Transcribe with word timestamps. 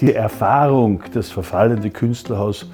Die 0.00 0.14
Erfahrung, 0.14 1.02
das 1.12 1.30
verfallende 1.30 1.90
Künstlerhaus 1.90 2.70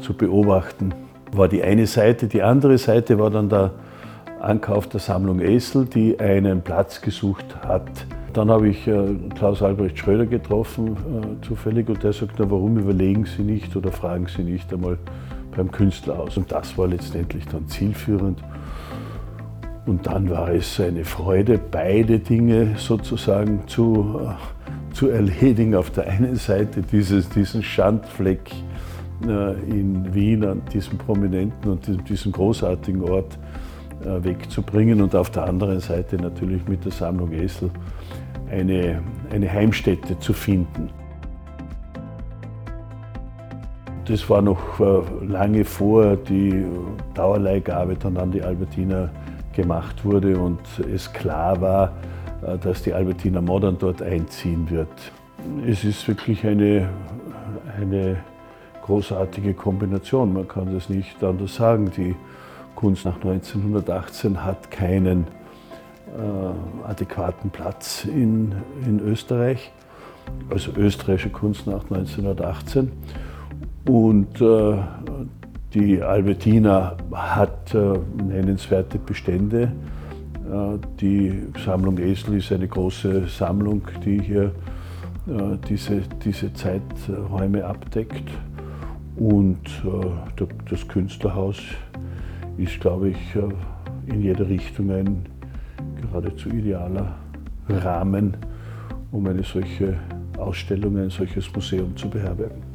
zu 0.00 0.14
beobachten, 0.14 0.94
war 1.30 1.46
die 1.46 1.62
eine 1.62 1.86
Seite. 1.86 2.28
Die 2.28 2.42
andere 2.42 2.78
Seite 2.78 3.18
war 3.18 3.28
dann 3.28 3.50
der 3.50 3.72
Ankauf 4.40 4.88
der 4.88 5.00
Sammlung 5.00 5.40
Essel, 5.40 5.84
die 5.84 6.18
einen 6.18 6.62
Platz 6.62 7.02
gesucht 7.02 7.44
hat. 7.62 8.06
Dann 8.32 8.50
habe 8.50 8.68
ich 8.68 8.88
äh, 8.88 9.14
Klaus 9.36 9.62
Albrecht 9.62 9.98
Schröder 9.98 10.24
getroffen, 10.24 10.96
äh, 10.96 11.46
zufällig, 11.46 11.90
und 11.90 12.02
der 12.02 12.14
sagt, 12.14 12.38
warum 12.38 12.78
überlegen 12.78 13.26
Sie 13.26 13.42
nicht 13.42 13.76
oder 13.76 13.92
fragen 13.92 14.26
Sie 14.26 14.42
nicht 14.42 14.72
einmal 14.72 14.96
beim 15.54 15.70
Künstlerhaus. 15.70 16.38
Und 16.38 16.50
das 16.50 16.78
war 16.78 16.88
letztendlich 16.88 17.44
dann 17.46 17.68
zielführend. 17.68 18.42
Und 19.84 20.06
dann 20.06 20.30
war 20.30 20.48
es 20.48 20.80
eine 20.80 21.04
Freude, 21.04 21.58
beide 21.58 22.18
Dinge 22.18 22.76
sozusagen 22.78 23.66
zu, 23.66 24.20
äh, 24.22 24.61
zu 25.02 25.08
erledigen. 25.08 25.74
Auf 25.74 25.90
der 25.90 26.06
einen 26.06 26.36
Seite 26.36 26.80
dieses, 26.80 27.28
diesen 27.28 27.60
Schandfleck 27.60 28.52
äh, 29.26 29.52
in 29.68 30.14
Wien 30.14 30.44
an 30.44 30.62
diesem 30.72 30.96
prominenten 30.96 31.72
und 31.72 32.08
diesem, 32.08 32.30
großartigen 32.30 33.02
Ort 33.02 33.36
äh, 34.04 34.22
wegzubringen 34.22 35.02
und 35.02 35.16
auf 35.16 35.30
der 35.30 35.46
anderen 35.48 35.80
Seite 35.80 36.14
natürlich 36.18 36.68
mit 36.68 36.84
der 36.84 36.92
Sammlung 36.92 37.32
Essel 37.32 37.70
eine, 38.48 39.02
eine 39.32 39.52
Heimstätte 39.52 40.16
zu 40.20 40.32
finden. 40.32 40.88
Das 44.04 44.30
war 44.30 44.40
noch 44.40 44.78
äh, 44.78 45.26
lange 45.26 45.64
vor 45.64 46.14
die 46.14 46.64
Dauerleihgabe 47.14 47.96
dann 47.96 48.16
an 48.18 48.30
die 48.30 48.42
Albertina 48.42 49.10
gemacht 49.52 50.04
wurde 50.04 50.38
und 50.38 50.60
es 50.94 51.12
klar 51.12 51.60
war, 51.60 51.90
dass 52.62 52.82
die 52.82 52.92
Albertina 52.92 53.40
Modern 53.40 53.76
dort 53.78 54.02
einziehen 54.02 54.68
wird. 54.70 54.88
Es 55.66 55.84
ist 55.84 56.06
wirklich 56.08 56.46
eine, 56.46 56.88
eine 57.80 58.16
großartige 58.82 59.54
Kombination, 59.54 60.32
man 60.32 60.48
kann 60.48 60.72
das 60.74 60.88
nicht 60.88 61.22
anders 61.22 61.54
sagen. 61.54 61.90
Die 61.96 62.14
Kunst 62.74 63.04
nach 63.04 63.16
1918 63.16 64.44
hat 64.44 64.70
keinen 64.70 65.26
äh, 66.16 66.88
adäquaten 66.88 67.50
Platz 67.50 68.04
in, 68.04 68.52
in 68.86 69.00
Österreich, 69.00 69.72
also 70.50 70.72
österreichische 70.76 71.30
Kunst 71.30 71.66
nach 71.66 71.84
1918. 71.84 72.90
Und 73.88 74.40
äh, 74.40 74.76
die 75.74 76.02
Albertina 76.02 76.96
hat 77.12 77.74
äh, 77.74 77.98
nennenswerte 78.22 78.98
Bestände. 78.98 79.72
Äh, 80.50 80.78
die 81.00 81.42
Sammlung 81.64 81.98
Esel 81.98 82.38
ist 82.38 82.52
eine 82.52 82.68
große 82.68 83.26
Sammlung, 83.28 83.82
die 84.04 84.20
hier 84.20 84.52
äh, 85.26 85.56
diese, 85.68 86.02
diese 86.24 86.52
Zeiträume 86.52 87.64
abdeckt. 87.64 88.30
Und 89.16 89.66
äh, 89.84 90.44
das 90.68 90.86
Künstlerhaus 90.88 91.58
ist, 92.56 92.80
glaube 92.80 93.10
ich, 93.10 93.18
in 94.06 94.22
jeder 94.22 94.48
Richtung 94.48 94.90
ein 94.90 95.26
geradezu 96.00 96.48
idealer 96.48 97.14
Rahmen, 97.68 98.36
um 99.10 99.26
eine 99.26 99.42
solche 99.42 99.96
Ausstellung, 100.38 100.96
ein 100.98 101.10
solches 101.10 101.52
Museum 101.54 101.96
zu 101.96 102.08
beherbergen. 102.08 102.71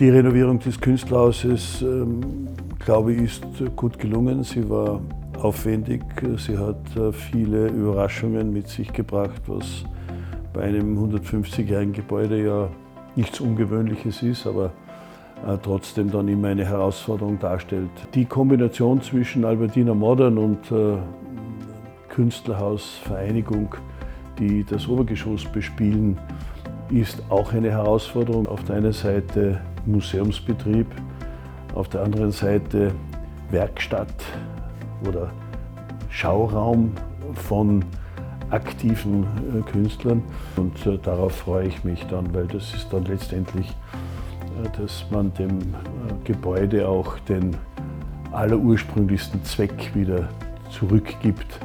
Die 0.00 0.10
Renovierung 0.10 0.58
des 0.58 0.80
Künstlerhauses, 0.80 1.80
ähm, 1.80 2.48
glaube 2.80 3.12
ich, 3.12 3.22
ist 3.22 3.44
gut 3.76 3.96
gelungen. 3.96 4.42
Sie 4.42 4.68
war 4.68 5.00
aufwendig. 5.40 6.02
Sie 6.36 6.58
hat 6.58 6.96
äh, 6.96 7.12
viele 7.12 7.68
Überraschungen 7.68 8.52
mit 8.52 8.66
sich 8.66 8.92
gebracht, 8.92 9.40
was 9.46 9.84
bei 10.52 10.62
einem 10.62 10.98
150-jährigen 10.98 11.92
Gebäude 11.92 12.44
ja 12.44 12.68
nichts 13.14 13.38
Ungewöhnliches 13.38 14.20
ist, 14.24 14.48
aber 14.48 14.72
äh, 15.46 15.56
trotzdem 15.62 16.10
dann 16.10 16.26
immer 16.26 16.48
eine 16.48 16.64
Herausforderung 16.64 17.38
darstellt. 17.38 17.90
Die 18.14 18.24
Kombination 18.24 19.00
zwischen 19.00 19.44
Albertina 19.44 19.94
Modern 19.94 20.38
und 20.38 20.72
äh, 20.72 20.96
Künstlerhaus 22.08 22.98
Vereinigung, 23.04 23.76
die 24.40 24.64
das 24.64 24.88
Obergeschoss 24.88 25.44
bespielen, 25.44 26.18
ist 26.90 27.22
auch 27.28 27.52
eine 27.52 27.70
Herausforderung. 27.70 28.48
Auf 28.48 28.64
der 28.64 28.76
einen 28.76 28.92
Seite 28.92 29.60
Museumsbetrieb, 29.86 30.86
auf 31.74 31.88
der 31.88 32.02
anderen 32.02 32.30
Seite 32.30 32.92
Werkstatt 33.50 34.14
oder 35.06 35.30
Schauraum 36.10 36.92
von 37.34 37.84
aktiven 38.50 39.24
äh, 39.24 39.70
Künstlern. 39.70 40.22
Und 40.56 40.86
äh, 40.86 40.98
darauf 40.98 41.34
freue 41.36 41.66
ich 41.66 41.84
mich 41.84 42.04
dann, 42.06 42.32
weil 42.34 42.46
das 42.46 42.74
ist 42.74 42.92
dann 42.92 43.04
letztendlich, 43.04 43.68
äh, 43.68 44.80
dass 44.80 45.04
man 45.10 45.32
dem 45.34 45.58
Gebäude 46.24 46.88
auch 46.88 47.18
den 47.20 47.56
allerursprünglichsten 48.32 49.44
Zweck 49.44 49.94
wieder 49.94 50.28
zurückgibt, 50.70 51.60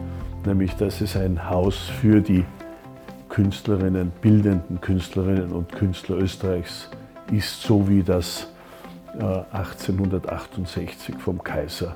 nämlich 0.45 0.75
dass 0.75 1.01
es 1.01 1.15
ein 1.15 1.49
Haus 1.49 1.77
für 1.77 2.21
die 2.21 2.45
Künstlerinnen, 3.29 4.11
bildenden 4.21 4.81
Künstlerinnen 4.81 5.51
und 5.51 5.71
Künstler 5.71 6.17
Österreichs 6.17 6.89
ist, 7.31 7.61
so 7.61 7.87
wie 7.87 8.03
das 8.03 8.47
1868 9.51 11.15
vom 11.17 11.43
Kaiser 11.43 11.95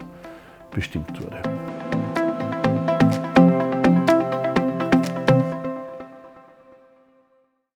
bestimmt 0.72 1.22
wurde. 1.22 1.42